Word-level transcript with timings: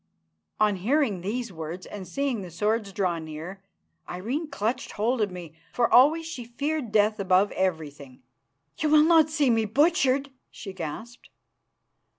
On 0.59 0.77
hearing 0.77 1.21
these 1.21 1.53
words, 1.53 1.85
and 1.85 2.07
seeing 2.07 2.41
the 2.41 2.49
swords 2.49 2.91
draw 2.91 3.19
near, 3.19 3.61
Irene 4.09 4.47
clutched 4.49 4.93
hold 4.93 5.21
of 5.21 5.29
me, 5.29 5.53
for 5.73 5.93
always 5.93 6.25
she 6.25 6.43
feared 6.43 6.91
death 6.91 7.19
above 7.19 7.51
everything. 7.51 8.23
"You 8.79 8.89
will 8.89 9.03
not 9.03 9.29
see 9.29 9.51
me 9.51 9.65
butchered?" 9.65 10.31
she 10.49 10.73
gasped. 10.73 11.29